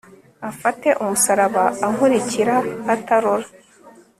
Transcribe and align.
afate 0.49 0.89
umusaraba 1.01 1.63
ankurikira 1.85 2.55
atarora 2.93 3.47